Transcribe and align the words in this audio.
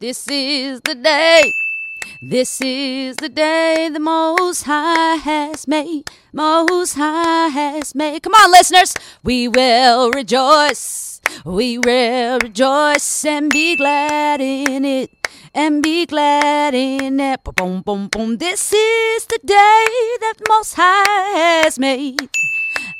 This 0.00 0.26
is 0.28 0.80
the 0.80 0.96
day. 0.96 1.52
This 2.20 2.60
is 2.60 3.16
the 3.16 3.28
day 3.28 3.88
the 3.92 4.00
Most 4.00 4.64
High 4.64 5.14
has 5.16 5.68
made. 5.68 6.10
Most 6.32 6.94
High 6.94 7.48
has 7.48 7.94
made. 7.94 8.22
Come 8.22 8.34
on, 8.34 8.50
listeners. 8.50 8.94
We 9.22 9.46
will 9.46 10.10
rejoice. 10.10 11.20
We 11.44 11.78
will 11.78 12.40
rejoice 12.40 13.24
and 13.24 13.50
be 13.50 13.76
glad 13.76 14.40
in 14.40 14.84
it. 14.84 15.10
And 15.54 15.80
be 15.80 16.06
glad 16.06 16.74
in 16.74 17.20
it. 17.20 17.44
Boom, 17.44 17.82
boom, 17.82 18.08
boom. 18.08 18.38
This 18.38 18.72
is 18.72 19.26
the 19.26 19.38
day 19.44 19.86
that 20.20 20.34
Most 20.48 20.74
High 20.74 21.38
has 21.38 21.78
made. 21.78 22.28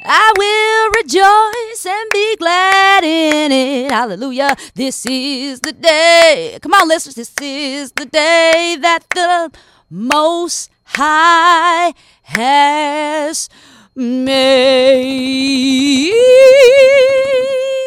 I 0.07 0.33
will 0.37 0.91
rejoice 1.03 1.87
and 1.87 2.11
be 2.13 2.37
glad 2.37 3.05
in 3.05 3.51
it. 3.51 3.91
Hallelujah. 3.91 4.55
This 4.75 5.07
is 5.07 5.61
the 5.61 5.73
day. 5.73 6.59
Come 6.61 6.75
on, 6.75 6.89
listeners. 6.89 7.15
This 7.15 7.33
is 7.41 7.93
the 7.93 8.05
day 8.05 8.77
that 8.81 9.09
the 9.15 9.51
Most 9.89 10.71
High 10.85 11.95
has 12.23 13.49
made. 13.95 14.35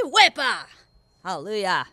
Whipper. 0.06 0.58
Hallelujah. 1.24 1.86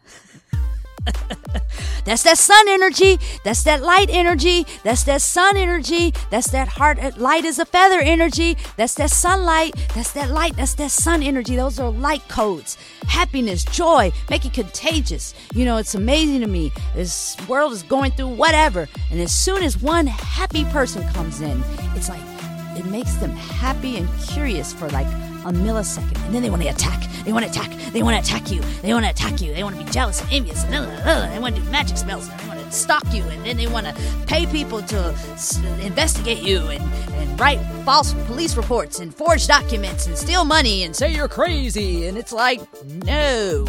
That's 2.04 2.22
that 2.24 2.38
sun 2.38 2.68
energy. 2.68 3.18
That's 3.44 3.62
that 3.64 3.82
light 3.82 4.08
energy. 4.10 4.66
That's 4.82 5.04
that 5.04 5.22
sun 5.22 5.56
energy. 5.56 6.12
That's 6.30 6.50
that 6.50 6.68
heart 6.68 6.98
uh, 6.98 7.12
light 7.16 7.44
as 7.44 7.58
a 7.58 7.64
feather 7.64 8.00
energy. 8.00 8.56
That's 8.76 8.94
that 8.94 9.10
sunlight. 9.10 9.74
That's 9.94 10.12
that 10.12 10.30
light. 10.30 10.56
That's 10.56 10.74
that 10.74 10.90
sun 10.90 11.22
energy. 11.22 11.56
Those 11.56 11.78
are 11.80 11.90
light 11.90 12.26
codes. 12.28 12.76
Happiness, 13.06 13.64
joy, 13.64 14.12
make 14.30 14.44
it 14.44 14.52
contagious. 14.52 15.34
You 15.54 15.64
know, 15.64 15.76
it's 15.76 15.94
amazing 15.94 16.40
to 16.40 16.46
me. 16.46 16.72
This 16.94 17.36
world 17.48 17.72
is 17.72 17.82
going 17.82 18.12
through 18.12 18.28
whatever. 18.28 18.88
And 19.10 19.20
as 19.20 19.34
soon 19.34 19.62
as 19.62 19.80
one 19.80 20.06
happy 20.06 20.64
person 20.66 21.06
comes 21.12 21.40
in, 21.40 21.62
it's 21.94 22.08
like 22.08 22.33
it 22.76 22.86
makes 22.86 23.14
them 23.14 23.30
happy 23.30 23.96
and 23.96 24.08
curious 24.28 24.72
for 24.72 24.88
like 24.90 25.06
a 25.06 25.52
millisecond, 25.52 26.16
and 26.24 26.34
then 26.34 26.42
they 26.42 26.50
want 26.50 26.62
to 26.62 26.68
attack. 26.68 27.08
They 27.24 27.32
want 27.32 27.44
to 27.44 27.50
attack. 27.50 27.70
They 27.92 28.02
want 28.02 28.16
to 28.16 28.20
attack 28.20 28.50
you. 28.50 28.60
They 28.82 28.92
want 28.92 29.04
to 29.04 29.10
attack 29.10 29.40
you. 29.40 29.52
They 29.54 29.62
want 29.62 29.78
to 29.78 29.84
be 29.84 29.90
jealous 29.90 30.20
and 30.20 30.32
envious. 30.32 30.64
And 30.64 30.74
uh, 30.74 30.78
uh, 31.04 31.30
they 31.30 31.38
want 31.38 31.56
to 31.56 31.62
do 31.62 31.70
magic 31.70 31.96
spells. 31.96 32.28
And 32.64 32.72
stalk 32.72 33.04
you, 33.12 33.22
and 33.24 33.44
then 33.44 33.56
they 33.58 33.66
want 33.66 33.86
to 33.86 33.94
pay 34.26 34.46
people 34.46 34.80
to 34.82 34.98
s- 35.34 35.62
investigate 35.82 36.38
you 36.42 36.60
and, 36.60 36.82
and 37.14 37.38
write 37.38 37.60
false 37.84 38.14
police 38.26 38.56
reports 38.56 39.00
and 39.00 39.14
forge 39.14 39.46
documents 39.46 40.06
and 40.06 40.16
steal 40.16 40.44
money 40.44 40.82
and 40.82 40.96
say 40.96 41.14
you're 41.14 41.28
crazy. 41.28 42.06
And 42.06 42.16
it's 42.16 42.32
like, 42.32 42.60
no, 43.04 43.66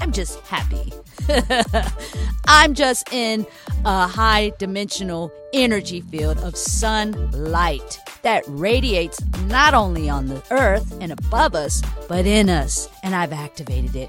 I'm 0.00 0.12
just 0.12 0.40
happy. 0.40 0.92
I'm 2.46 2.74
just 2.74 3.12
in 3.12 3.46
a 3.84 4.06
high 4.08 4.52
dimensional 4.58 5.30
energy 5.52 6.00
field 6.00 6.38
of 6.38 6.56
sunlight 6.56 7.98
that 8.22 8.44
radiates 8.48 9.22
not 9.46 9.74
only 9.74 10.08
on 10.08 10.26
the 10.28 10.42
earth 10.50 10.96
and 11.00 11.12
above 11.12 11.54
us, 11.54 11.82
but 12.08 12.26
in 12.26 12.48
us. 12.48 12.88
And 13.02 13.14
I've 13.14 13.32
activated 13.32 13.94
it. 13.94 14.08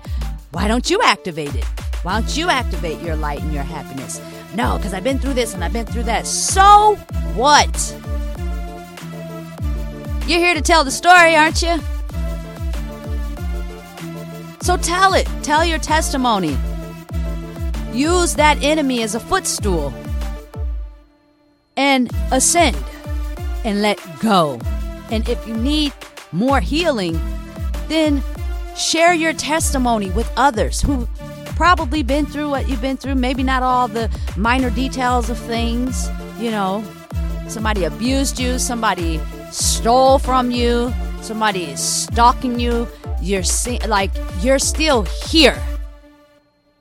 Why 0.51 0.67
don't 0.67 0.89
you 0.89 1.01
activate 1.03 1.55
it? 1.55 1.65
Why 2.03 2.19
don't 2.19 2.37
you 2.37 2.49
activate 2.49 3.01
your 3.01 3.15
light 3.15 3.41
and 3.41 3.53
your 3.53 3.63
happiness? 3.63 4.21
No, 4.55 4.77
because 4.77 4.93
I've 4.93 5.03
been 5.03 5.19
through 5.19 5.33
this 5.33 5.53
and 5.53 5.63
I've 5.63 5.73
been 5.73 5.85
through 5.85 6.03
that. 6.03 6.27
So 6.27 6.95
what? 7.33 7.95
You're 10.27 10.39
here 10.39 10.53
to 10.53 10.61
tell 10.61 10.83
the 10.83 10.91
story, 10.91 11.35
aren't 11.35 11.61
you? 11.61 11.79
So 14.61 14.77
tell 14.77 15.13
it. 15.13 15.27
Tell 15.43 15.65
your 15.65 15.79
testimony. 15.79 16.57
Use 17.93 18.35
that 18.35 18.61
enemy 18.61 19.01
as 19.01 19.15
a 19.15 19.19
footstool 19.19 19.93
and 21.77 22.11
ascend 22.31 22.77
and 23.63 23.81
let 23.81 23.99
go. 24.19 24.59
And 25.09 25.27
if 25.29 25.45
you 25.47 25.55
need 25.55 25.93
more 26.31 26.59
healing, 26.59 27.19
then 27.87 28.23
share 28.75 29.13
your 29.13 29.33
testimony 29.33 30.09
with 30.11 30.31
others 30.35 30.81
who 30.81 31.07
probably 31.63 32.03
been 32.03 32.25
through 32.25 32.49
what 32.49 32.67
you've 32.67 32.81
been 32.81 32.97
through, 32.97 33.15
maybe 33.15 33.41
not 33.41 33.63
all 33.63 33.87
the 33.87 34.09
minor 34.35 34.69
details 34.69 35.29
of 35.29 35.37
things, 35.37 36.09
you 36.37 36.51
know. 36.51 36.83
Somebody 37.47 37.85
abused 37.85 38.37
you, 38.37 38.59
somebody 38.59 39.17
stole 39.49 40.19
from 40.19 40.51
you, 40.51 40.93
somebody 41.21 41.63
is 41.63 41.79
stalking 41.79 42.59
you. 42.59 42.85
You're 43.21 43.43
se- 43.43 43.87
like 43.87 44.11
you're 44.41 44.59
still 44.59 45.03
here. 45.03 45.57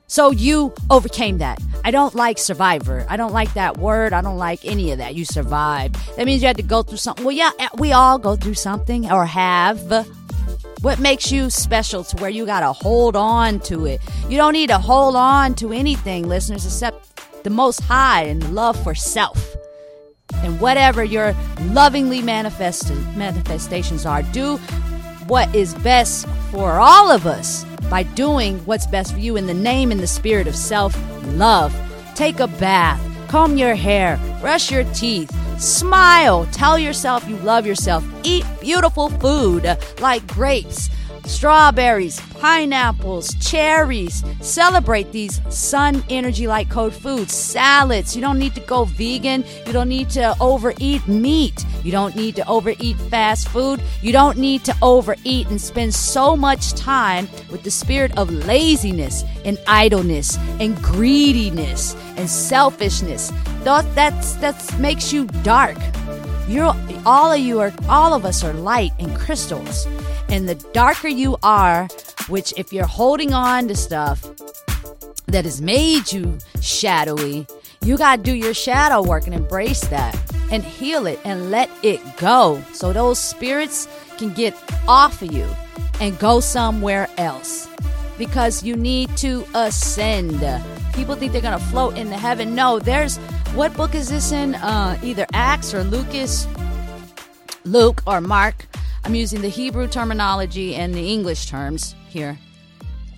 So 0.07 0.31
you 0.31 0.73
overcame 0.89 1.37
that. 1.37 1.61
I 1.85 1.91
don't 1.91 2.13
like 2.13 2.37
survivor. 2.37 3.05
I 3.07 3.15
don't 3.15 3.31
like 3.31 3.53
that 3.53 3.77
word. 3.77 4.11
I 4.11 4.19
don't 4.19 4.37
like 4.37 4.65
any 4.65 4.91
of 4.91 4.97
that. 4.97 5.15
You 5.15 5.23
survived. 5.23 5.95
That 6.17 6.25
means 6.25 6.41
you 6.41 6.47
had 6.47 6.57
to 6.57 6.63
go 6.63 6.83
through 6.83 6.97
something. 6.97 7.23
Well, 7.23 7.31
yeah, 7.33 7.51
we 7.77 7.93
all 7.93 8.19
go 8.19 8.35
through 8.35 8.55
something 8.55 9.09
or 9.09 9.25
have. 9.25 9.79
What 10.83 10.99
makes 10.99 11.31
you 11.31 11.49
special 11.49 12.03
to 12.03 12.17
where 12.17 12.29
you 12.29 12.45
got 12.45 12.59
to 12.59 12.73
hold 12.73 13.15
on 13.15 13.61
to 13.61 13.85
it? 13.85 14.01
You 14.27 14.35
don't 14.35 14.51
need 14.51 14.67
to 14.67 14.77
hold 14.77 15.15
on 15.15 15.55
to 15.55 15.71
anything, 15.71 16.27
listeners, 16.27 16.65
except 16.65 17.43
the 17.45 17.49
most 17.49 17.79
high 17.79 18.23
and 18.23 18.53
love 18.53 18.77
for 18.83 18.93
self. 18.93 19.55
And 20.43 20.59
whatever 20.59 21.01
your 21.01 21.33
lovingly 21.67 22.21
manifested 22.21 22.97
manifestations 23.15 24.05
are, 24.05 24.23
do 24.23 24.57
what 25.27 25.55
is 25.55 25.73
best 25.75 26.27
for 26.51 26.73
all 26.73 27.09
of 27.09 27.25
us 27.25 27.63
by 27.89 28.03
doing 28.03 28.59
what's 28.65 28.85
best 28.85 29.13
for 29.13 29.19
you 29.19 29.37
in 29.37 29.47
the 29.47 29.53
name 29.53 29.89
and 29.89 30.01
the 30.01 30.05
spirit 30.05 30.47
of 30.47 30.55
self 30.55 30.93
love. 31.27 31.73
Take 32.13 32.41
a 32.41 32.47
bath, 32.47 32.99
comb 33.29 33.55
your 33.55 33.75
hair, 33.75 34.19
brush 34.41 34.69
your 34.69 34.83
teeth, 34.93 35.31
smile, 35.59 36.45
tell 36.51 36.77
yourself 36.77 37.27
you 37.27 37.37
love 37.37 37.65
yourself, 37.65 38.03
eat 38.23 38.45
beautiful 38.61 39.09
food 39.09 39.77
like 39.99 40.25
grapes. 40.27 40.89
Strawberries, 41.25 42.19
pineapples, 42.39 43.33
cherries. 43.35 44.23
Celebrate 44.41 45.11
these 45.13 45.39
sun 45.53 46.03
energy 46.09 46.47
light 46.47 46.69
code 46.69 46.93
foods, 46.93 47.33
salads. 47.33 48.13
You 48.13 48.21
don't 48.21 48.37
need 48.37 48.55
to 48.55 48.61
go 48.61 48.83
vegan. 48.83 49.45
You 49.65 49.71
don't 49.71 49.87
need 49.87 50.09
to 50.11 50.35
overeat 50.41 51.07
meat. 51.07 51.65
You 51.83 51.93
don't 51.93 52.15
need 52.15 52.35
to 52.35 52.47
overeat 52.47 52.97
fast 52.97 53.47
food. 53.47 53.81
You 54.01 54.11
don't 54.11 54.37
need 54.37 54.65
to 54.65 54.75
overeat 54.81 55.47
and 55.47 55.61
spend 55.61 55.93
so 55.93 56.35
much 56.35 56.73
time 56.73 57.29
with 57.49 57.63
the 57.63 57.71
spirit 57.71 58.17
of 58.17 58.29
laziness 58.29 59.23
and 59.45 59.57
idleness 59.65 60.37
and 60.59 60.75
greediness 60.81 61.95
and 62.17 62.29
selfishness. 62.29 63.31
That 63.63 63.85
that's 63.95 64.33
that 64.35 64.79
makes 64.79 65.13
you 65.13 65.25
dark. 65.43 65.77
You're 66.47 66.73
all 67.05 67.31
of 67.31 67.39
you 67.39 67.59
are 67.59 67.73
all 67.87 68.13
of 68.13 68.25
us 68.25 68.43
are 68.43 68.53
light 68.53 68.91
and 68.99 69.15
crystals. 69.15 69.87
And 70.29 70.49
the 70.49 70.55
darker 70.73 71.07
you 71.07 71.37
are, 71.43 71.87
which 72.27 72.53
if 72.57 72.73
you're 72.73 72.85
holding 72.85 73.33
on 73.33 73.67
to 73.69 73.75
stuff 73.75 74.21
that 75.27 75.45
has 75.45 75.61
made 75.61 76.11
you 76.11 76.37
shadowy, 76.61 77.47
you 77.83 77.97
got 77.97 78.17
to 78.17 78.21
do 78.23 78.33
your 78.33 78.53
shadow 78.53 79.01
work 79.01 79.25
and 79.25 79.33
embrace 79.33 79.81
that 79.87 80.17
and 80.51 80.63
heal 80.63 81.07
it 81.07 81.19
and 81.23 81.49
let 81.49 81.69
it 81.81 82.01
go 82.17 82.61
so 82.73 82.93
those 82.93 83.19
spirits 83.19 83.87
can 84.17 84.33
get 84.33 84.53
off 84.87 85.21
of 85.21 85.31
you 85.31 85.47
and 85.99 86.17
go 86.19 86.39
somewhere 86.39 87.07
else 87.17 87.69
because 88.17 88.63
you 88.63 88.75
need 88.75 89.15
to 89.17 89.45
ascend. 89.55 90.39
People 90.93 91.15
think 91.15 91.31
they're 91.31 91.41
going 91.41 91.57
to 91.57 91.65
float 91.65 91.97
into 91.97 92.15
heaven. 92.15 92.55
No, 92.55 92.79
there's 92.79 93.17
what 93.55 93.75
book 93.77 93.93
is 93.93 94.09
this 94.09 94.31
in? 94.31 94.55
Uh, 94.55 94.97
either 95.03 95.27
Acts 95.33 95.73
or 95.73 95.83
Lucas, 95.83 96.47
Luke 97.65 98.01
or 98.07 98.19
Mark. 98.19 98.65
I'm 99.03 99.13
using 99.13 99.41
the 99.41 99.49
Hebrew 99.49 99.87
terminology 99.87 100.75
and 100.75 100.93
the 100.93 101.11
English 101.11 101.45
terms 101.47 101.95
here 102.07 102.37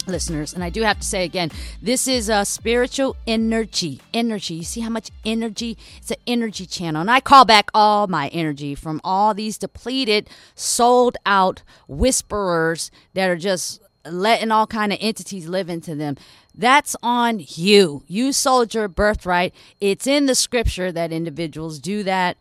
listeners. 0.08 0.54
And 0.54 0.64
I 0.64 0.70
do 0.70 0.82
have 0.84 1.00
to 1.00 1.06
say 1.06 1.24
again, 1.24 1.52
this 1.82 2.08
is 2.08 2.30
a 2.30 2.46
spiritual 2.46 3.16
energy. 3.26 4.02
Energy. 4.14 4.56
You 4.56 4.64
see 4.64 4.82
how 4.82 4.90
much 4.90 5.10
energy? 5.24 5.78
It's 5.98 6.12
an 6.12 6.18
energy 6.28 6.66
channel. 6.66 7.02
And 7.02 7.10
I 7.10 7.22
call 7.22 7.46
back 7.46 7.70
all 7.74 8.08
my 8.08 8.28
energy 8.30 8.76
from 8.76 9.02
all 9.04 9.34
these 9.34 9.58
depleted, 9.58 10.30
sold 10.54 11.18
out 11.26 11.64
whisperers 11.88 12.92
that 13.14 13.30
are 13.30 13.38
just 13.38 13.82
letting 14.10 14.52
all 14.52 14.68
kind 14.68 14.94
of 14.94 15.00
entities 15.02 15.48
live 15.48 15.70
into 15.70 15.96
them. 15.96 16.18
That's 16.54 16.96
on 17.04 17.44
you. 17.48 18.04
You 18.08 18.32
sold 18.32 18.74
your 18.74 18.88
birthright. 18.88 19.54
It's 19.82 20.08
in 20.08 20.26
the 20.26 20.36
scripture 20.36 20.92
that 20.92 21.12
individuals 21.12 21.80
do 21.80 22.04
that. 22.04 22.38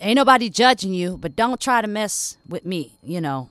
Ain't 0.00 0.16
nobody 0.16 0.50
judging 0.50 0.92
you, 0.92 1.16
but 1.16 1.36
don't 1.36 1.60
try 1.60 1.80
to 1.80 1.86
mess 1.86 2.36
with 2.48 2.64
me, 2.64 2.98
you 3.02 3.20
know 3.20 3.50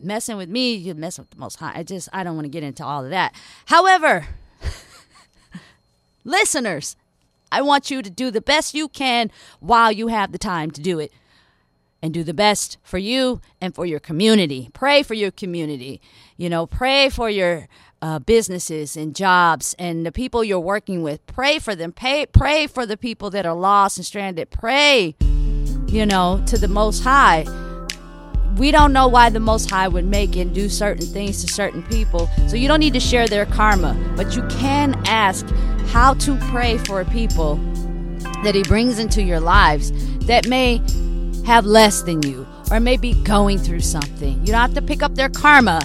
messing 0.00 0.36
with 0.36 0.48
me, 0.48 0.74
you 0.74 0.94
mess 0.94 1.18
with 1.18 1.30
the 1.30 1.36
most 1.36 1.56
high. 1.56 1.72
I 1.74 1.82
just, 1.82 2.08
I 2.12 2.24
don't 2.24 2.36
want 2.36 2.44
to 2.44 2.50
get 2.50 2.62
into 2.62 2.84
all 2.84 3.04
of 3.04 3.10
that. 3.10 3.34
However, 3.66 4.26
listeners, 6.24 6.96
I 7.50 7.62
want 7.62 7.90
you 7.90 8.02
to 8.02 8.10
do 8.10 8.30
the 8.30 8.40
best 8.40 8.74
you 8.74 8.88
can 8.88 9.30
while 9.60 9.90
you 9.90 10.08
have 10.08 10.32
the 10.32 10.38
time 10.38 10.70
to 10.72 10.80
do 10.80 10.98
it. 10.98 11.12
And 12.00 12.14
do 12.14 12.22
the 12.22 12.34
best 12.34 12.78
for 12.82 12.98
you 12.98 13.40
and 13.60 13.74
for 13.74 13.84
your 13.84 13.98
community. 13.98 14.70
Pray 14.72 15.02
for 15.02 15.14
your 15.14 15.32
community. 15.32 16.00
You 16.36 16.48
know, 16.48 16.64
pray 16.64 17.08
for 17.08 17.28
your 17.28 17.68
uh, 18.00 18.18
businesses 18.20 18.96
and 18.96 19.14
jobs 19.14 19.74
and 19.78 20.06
the 20.06 20.12
people 20.12 20.44
you're 20.44 20.60
working 20.60 21.02
with. 21.02 21.26
Pray 21.26 21.58
for 21.58 21.74
them. 21.74 21.92
Pray, 21.92 22.26
pray 22.26 22.66
for 22.66 22.86
the 22.86 22.96
people 22.96 23.30
that 23.30 23.46
are 23.46 23.54
lost 23.54 23.96
and 23.96 24.06
stranded. 24.06 24.50
Pray, 24.50 25.16
you 25.88 26.06
know, 26.06 26.42
to 26.46 26.56
the 26.56 26.68
Most 26.68 27.02
High. 27.02 27.44
We 28.56 28.70
don't 28.70 28.92
know 28.92 29.08
why 29.08 29.30
the 29.30 29.40
Most 29.40 29.70
High 29.70 29.88
would 29.88 30.04
make 30.04 30.36
and 30.36 30.54
do 30.54 30.68
certain 30.68 31.06
things 31.06 31.44
to 31.44 31.52
certain 31.52 31.82
people. 31.84 32.28
So 32.48 32.56
you 32.56 32.68
don't 32.68 32.80
need 32.80 32.94
to 32.94 33.00
share 33.00 33.26
their 33.28 33.46
karma, 33.46 33.96
but 34.16 34.34
you 34.34 34.46
can 34.48 35.00
ask 35.06 35.48
how 35.88 36.14
to 36.14 36.36
pray 36.50 36.78
for 36.78 37.04
people 37.04 37.56
that 38.44 38.54
He 38.54 38.62
brings 38.62 38.98
into 38.98 39.22
your 39.22 39.40
lives 39.40 39.92
that 40.26 40.48
may 40.48 40.80
have 41.48 41.66
less 41.66 42.02
than 42.02 42.22
you 42.22 42.46
or 42.70 42.78
maybe 42.78 43.14
going 43.24 43.58
through 43.58 43.80
something. 43.80 44.38
You 44.40 44.52
don't 44.52 44.60
have 44.60 44.74
to 44.74 44.82
pick 44.82 45.02
up 45.02 45.14
their 45.14 45.28
karma 45.28 45.80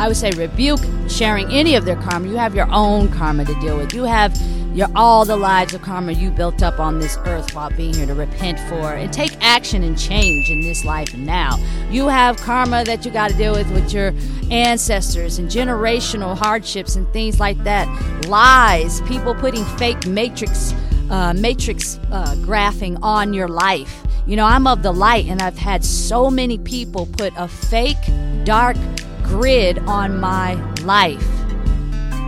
I 0.00 0.08
would 0.08 0.16
say 0.16 0.30
rebuke 0.30 0.80
sharing 1.10 1.52
any 1.52 1.74
of 1.74 1.84
their 1.84 1.96
karma. 1.96 2.26
You 2.26 2.36
have 2.36 2.54
your 2.54 2.70
own 2.70 3.10
karma 3.10 3.44
to 3.44 3.54
deal 3.60 3.76
with. 3.76 3.92
You 3.92 4.04
have 4.04 4.34
your 4.74 4.88
all 4.96 5.26
the 5.26 5.36
lives 5.36 5.74
of 5.74 5.82
karma 5.82 6.12
you 6.12 6.30
built 6.30 6.62
up 6.62 6.80
on 6.80 7.00
this 7.00 7.18
earth 7.26 7.54
while 7.54 7.68
being 7.68 7.92
here 7.92 8.06
to 8.06 8.14
repent 8.14 8.58
for 8.60 8.94
and 8.94 9.12
take 9.12 9.36
action 9.42 9.82
and 9.82 9.98
change 9.98 10.48
in 10.48 10.62
this 10.62 10.86
life 10.86 11.12
and 11.12 11.26
now. 11.26 11.58
You 11.90 12.08
have 12.08 12.38
karma 12.38 12.82
that 12.84 13.04
you 13.04 13.10
got 13.10 13.30
to 13.30 13.36
deal 13.36 13.52
with 13.52 13.70
with 13.72 13.92
your 13.92 14.14
ancestors 14.50 15.38
and 15.38 15.50
generational 15.50 16.34
hardships 16.34 16.96
and 16.96 17.06
things 17.12 17.38
like 17.38 17.62
that. 17.64 17.86
Lies, 18.26 19.02
people 19.02 19.34
putting 19.34 19.66
fake 19.76 20.06
matrix 20.06 20.72
uh, 21.10 21.34
matrix 21.34 21.98
uh, 22.10 22.34
graphing 22.36 22.98
on 23.02 23.34
your 23.34 23.48
life. 23.48 24.02
You 24.26 24.36
know, 24.36 24.44
I'm 24.44 24.66
of 24.66 24.82
the 24.82 24.92
light, 24.92 25.26
and 25.26 25.40
I've 25.42 25.58
had 25.58 25.84
so 25.84 26.30
many 26.30 26.58
people 26.58 27.06
put 27.06 27.32
a 27.36 27.48
fake 27.48 27.96
dark 28.44 28.76
grid 29.22 29.78
on 29.80 30.18
my 30.20 30.54
life 30.82 31.26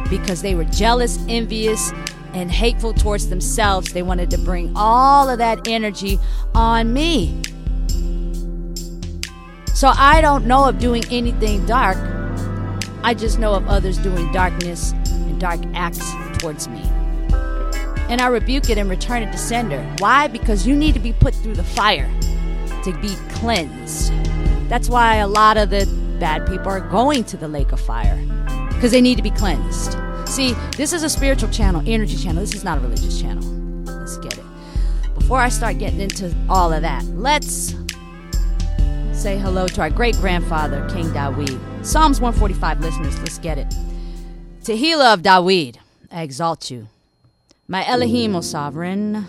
because 0.09 0.43
they 0.43 0.55
were 0.55 0.65
jealous, 0.65 1.19
envious, 1.29 1.93
and 2.35 2.51
hateful 2.51 2.93
towards 2.93 3.29
themselves. 3.29 3.93
They 3.93 4.03
wanted 4.03 4.31
to 4.31 4.39
bring 4.39 4.73
all 4.77 5.29
of 5.29 5.39
that 5.39 5.69
energy 5.69 6.19
on 6.55 6.93
me. 6.93 7.43
So 9.75 9.91
I 9.95 10.21
don't 10.21 10.47
know 10.47 10.69
of 10.69 10.79
doing 10.79 11.05
anything 11.11 11.67
dark. 11.67 11.97
I 13.03 13.15
just 13.15 13.39
know 13.39 13.55
of 13.55 13.67
others 13.69 13.99
doing 13.99 14.31
darkness 14.33 14.93
and 14.93 15.41
dark 15.41 15.61
acts 15.75 16.13
towards 16.39 16.69
me. 16.69 16.83
And 18.13 18.21
I 18.21 18.27
rebuke 18.27 18.69
it 18.69 18.77
and 18.77 18.91
return 18.91 19.23
it 19.23 19.33
to 19.33 19.39
sender. 19.39 19.83
Why? 19.97 20.27
Because 20.27 20.67
you 20.67 20.77
need 20.77 20.93
to 20.93 21.01
be 21.01 21.15
put 21.15 21.35
through 21.35 21.55
the 21.55 21.65
fire 21.65 22.11
to 22.85 22.93
be 23.01 23.15
cleansed. 23.31 24.13
That's 24.69 24.91
why 24.91 25.17
a 25.17 25.27
lot 25.27 25.57
of 25.57 25.71
the 25.71 25.87
bad 26.21 26.47
people 26.47 26.69
are 26.69 26.81
going 26.81 27.25
to 27.25 27.39
the 27.39 27.49
lake 27.49 27.73
of 27.73 27.81
fire 27.81 28.23
because 28.69 28.93
they 28.93 29.01
need 29.01 29.17
to 29.17 29.23
be 29.23 29.31
cleansed. 29.31 29.97
See, 30.29 30.53
this 30.77 30.93
is 30.93 31.03
a 31.03 31.09
spiritual 31.09 31.49
channel, 31.49 31.83
energy 31.87 32.19
channel. 32.19 32.43
This 32.43 32.55
is 32.55 32.65
not 32.65 32.77
a 32.77 32.83
religious 32.83 33.19
channel. 33.19 33.43
Let's 33.85 34.19
get 34.19 34.37
it. 34.37 34.45
Before 35.15 35.39
I 35.39 35.49
start 35.49 35.79
getting 35.79 36.03
into 36.03 36.37
all 36.51 36.71
of 36.71 36.83
that, 36.83 37.03
let's 37.15 37.75
say 39.15 39.39
hello 39.39 39.67
to 39.69 39.81
our 39.81 39.89
great 39.89 40.17
grandfather, 40.17 40.87
King 40.91 41.07
Dawid. 41.13 41.59
Psalms 41.83 42.21
145 42.21 42.81
listeners, 42.81 43.19
let's 43.21 43.39
get 43.39 43.57
it. 43.57 43.75
Tehillah 44.65 45.15
of 45.15 45.23
Dawid, 45.23 45.79
I 46.11 46.21
exalt 46.21 46.71
you. 46.71 46.89
My 47.73 47.89
Elohim, 47.89 48.37
O 48.37 48.43
sovereign, 48.43 49.27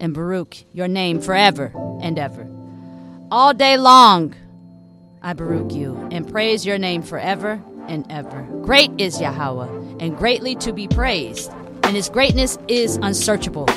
and 0.00 0.12
Baruch, 0.12 0.56
your 0.72 0.88
name 0.88 1.20
forever 1.20 1.72
and 2.02 2.18
ever. 2.18 2.44
All 3.30 3.54
day 3.54 3.76
long, 3.76 4.34
I 5.22 5.34
baruch 5.34 5.70
you 5.70 5.96
and 6.10 6.28
praise 6.28 6.66
your 6.66 6.78
name 6.78 7.02
forever 7.02 7.62
and 7.86 8.04
ever. 8.10 8.42
Great 8.62 8.90
is 8.98 9.20
Yahweh 9.20 9.68
and 10.00 10.16
greatly 10.18 10.56
to 10.56 10.72
be 10.72 10.88
praised, 10.88 11.52
and 11.84 11.94
his 11.94 12.08
greatness 12.08 12.58
is 12.66 12.96
unsearchable. 13.02 13.68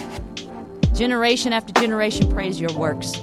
Generation 0.95 1.53
after 1.53 1.71
generation 1.73 2.31
praise 2.31 2.59
your 2.59 2.73
works, 2.73 3.15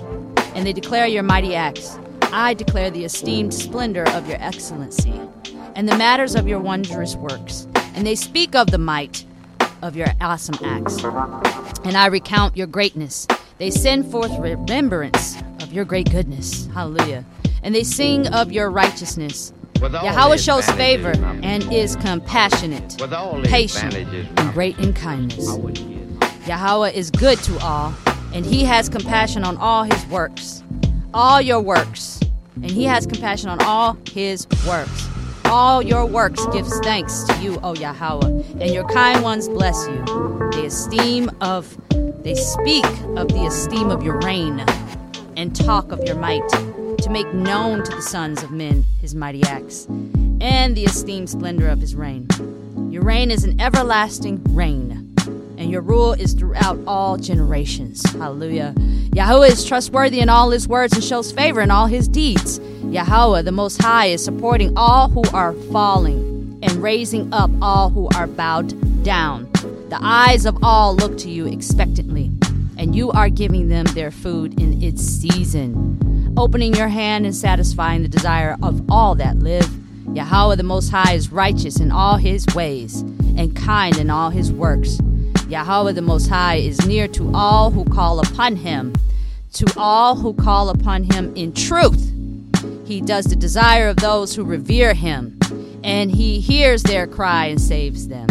and 0.55 0.65
they 0.65 0.73
declare 0.73 1.09
your 1.09 1.25
mighty 1.25 1.57
acts. 1.57 1.99
I 2.31 2.55
declare 2.55 2.93
the 2.93 3.05
esteemed 3.05 3.53
splendor 3.53 4.09
of 4.11 4.29
your 4.29 4.41
excellency 4.41 5.21
and 5.75 5.89
the 5.89 5.99
matters 5.99 6.37
of 6.37 6.47
your 6.47 6.61
wondrous 6.61 7.17
works, 7.17 7.67
and 7.97 8.07
they 8.07 8.15
speak 8.15 8.55
of 8.55 8.71
the 8.71 8.79
might 8.79 9.26
of 9.83 9.97
your 9.97 10.09
awesome 10.21 10.57
acts. 10.65 11.03
And 11.85 11.97
I 11.97 12.07
recount 12.07 12.57
your 12.57 12.67
greatness. 12.67 13.27
They 13.59 13.71
send 13.71 14.11
forth 14.11 14.37
remembrance 14.39 15.37
of 15.61 15.73
your 15.73 15.85
great 15.85 16.11
goodness. 16.11 16.67
Hallelujah 16.75 17.25
and 17.67 17.75
they 17.75 17.83
sing 17.83 18.29
of 18.29 18.53
your 18.53 18.71
righteousness. 18.71 19.53
Yahweh 19.81 20.37
shows 20.37 20.65
favor 20.71 21.13
and 21.43 21.71
is 21.73 21.97
compassionate, 21.97 22.97
patient, 23.45 23.93
and 23.95 24.53
great 24.55 24.79
in 24.79 24.95
kindness. 24.95 25.59
Yahweh 26.47 26.91
is 26.91 27.11
good 27.11 27.39
to 27.41 27.59
all, 27.59 27.93
and 28.33 28.47
he 28.47 28.63
has 28.63 28.89
compassion 28.89 29.43
on 29.43 29.57
all 29.57 29.83
his 29.83 30.07
works, 30.07 30.63
all 31.13 31.41
your 31.41 31.61
works, 31.61 32.21
and 32.55 32.71
he 32.71 32.85
has 32.85 33.05
compassion 33.05 33.51
on 33.51 33.61
all 33.63 33.99
his 34.13 34.47
works. 34.67 35.09
All 35.49 35.81
your 35.83 36.05
works 36.05 36.45
gives 36.47 36.79
thanks 36.81 37.25
to 37.25 37.37
you, 37.43 37.59
O 37.63 37.75
Yahweh, 37.75 38.43
and 38.61 38.75
your 38.75 38.85
kind 38.89 39.23
ones 39.23 39.49
bless 39.49 39.87
you. 39.87 40.51
They 40.53 40.67
esteem 40.67 41.31
of, 41.41 41.77
they 42.23 42.35
speak 42.35 42.85
of 43.17 43.29
the 43.29 43.47
esteem 43.47 43.91
of 43.91 44.03
your 44.03 44.19
reign, 44.21 44.65
and 45.37 45.55
talk 45.55 45.93
of 45.93 46.03
your 46.05 46.17
might 46.17 46.49
to 46.51 47.11
make 47.11 47.33
known 47.33 47.85
to 47.85 47.91
the 47.95 48.03
sons 48.03 48.43
of 48.43 48.51
men 48.51 48.85
his 49.01 49.15
mighty 49.15 49.43
acts 49.45 49.87
and 50.41 50.77
the 50.77 50.85
esteemed 50.85 51.31
splendor 51.31 51.69
of 51.69 51.81
his 51.81 51.95
reign. 51.95 52.27
Your 52.91 53.03
reign 53.03 53.31
is 53.31 53.45
an 53.45 53.61
everlasting 53.61 54.43
reign, 54.51 55.06
and 55.59 55.71
your 55.71 55.81
rule 55.81 56.13
is 56.13 56.33
throughout 56.35 56.79
all 56.87 57.17
generations. 57.17 58.03
Hallelujah. 58.13 58.75
Yahweh 59.13 59.47
is 59.47 59.65
trustworthy 59.65 60.21
in 60.21 60.29
all 60.29 60.51
his 60.51 60.69
words 60.69 60.93
and 60.95 61.03
shows 61.03 61.33
favor 61.33 61.61
in 61.61 61.71
all 61.71 61.87
his 61.87 62.09
deeds. 62.09 62.59
Yahweh, 62.85 63.43
the 63.43 63.53
Most 63.53 63.81
High, 63.81 64.07
is 64.07 64.25
supporting 64.25 64.77
all 64.77 65.09
who 65.09 65.23
are 65.33 65.53
falling 65.73 66.59
and 66.63 66.83
raising 66.83 67.33
up 67.33 67.51
all 67.61 67.91
who 67.91 68.09
are 68.15 68.27
bowed 68.27 69.03
down. 69.03 69.51
The 69.89 69.99
eyes 70.01 70.47
of 70.47 70.59
all 70.63 70.97
look 70.97 71.17
to 71.19 71.31
you 71.31 71.47
expectantly, 71.47 72.31
and 72.77 72.95
you 72.95 73.11
are 73.13 73.29
giving 73.29 73.69
them 73.69 73.87
their 73.87 74.11
food 74.11 74.61
in 74.61 74.83
its 74.83 75.03
season 75.03 75.97
opening 76.37 76.75
your 76.75 76.89
hand 76.89 77.25
and 77.25 77.35
satisfying 77.35 78.03
the 78.03 78.09
desire 78.09 78.57
of 78.63 78.83
all 78.91 79.15
that 79.15 79.39
live. 79.39 79.69
Yahweh 80.13 80.57
the 80.57 80.63
Most 80.63 80.91
High 80.91 81.15
is 81.15 81.33
righteous 81.33 81.81
in 81.81 81.91
all 81.91 82.17
his 82.17 82.47
ways 82.55 83.01
and 83.01 83.57
kind 83.57 83.97
in 83.97 84.11
all 84.11 84.31
his 84.31 84.53
works. 84.53 84.99
Yahweh 85.49 85.93
the 85.93 86.03
Most 86.03 86.29
High 86.29 86.57
is 86.57 86.85
near 86.87 87.07
to 87.09 87.31
all 87.33 87.71
who 87.71 87.85
call 87.85 88.19
upon 88.19 88.57
him, 88.57 88.93
to 89.53 89.73
all 89.77 90.17
who 90.17 90.35
call 90.35 90.71
upon 90.71 91.05
him 91.05 91.33
in 91.37 91.53
truth. 91.53 92.13
He 92.85 93.01
does 93.01 93.27
the 93.27 93.37
desire 93.37 93.89
of 93.89 93.97
those 93.97 94.35
who 94.35 94.45
revere 94.45 94.93
him, 94.93 95.39
and 95.85 96.11
he 96.11 96.41
hears 96.41 96.83
their 96.83 97.07
cry 97.07 97.47
and 97.47 97.61
saves 97.61 98.09
them. 98.09 98.29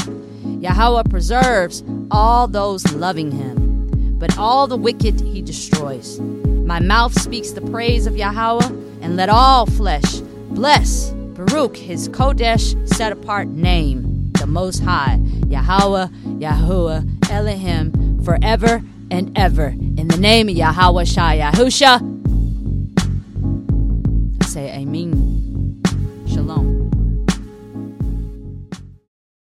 Yahweh 0.62 1.04
preserves 1.10 1.84
all 2.12 2.50
those 2.50 2.94
loving 2.94 3.32
him, 3.32 4.18
but 4.20 4.38
all 4.38 4.68
the 4.68 4.78
wicked 4.78 5.22
he 5.22 5.42
destroys. 5.42 6.20
My 6.20 6.82
mouth 6.82 7.18
speaks 7.18 7.52
the 7.52 7.62
praise 7.62 8.08
of 8.08 8.18
Yahweh, 8.18 8.68
and 9.02 9.16
let 9.16 9.30
all 9.30 9.66
flesh 9.68 10.20
bless 10.50 11.12
Baruch, 11.12 11.78
his 11.78 12.10
Kodesh 12.10 12.76
set 12.94 13.12
apart 13.12 13.48
name, 13.48 14.32
the 14.34 14.48
Most 14.48 14.80
High, 14.80 15.20
Yahweh, 15.50 16.08
Yahuwah, 16.40 17.30
Elohim, 17.30 18.24
forever 18.24 18.84
and 19.12 19.38
ever. 19.38 19.68
In 19.68 20.08
the 20.08 20.18
name 20.18 20.50
of 20.50 20.56
Yahawashi 20.56 21.42
Yahusha, 21.42 22.15